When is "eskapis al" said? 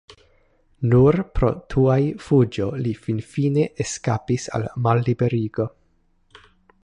3.85-4.67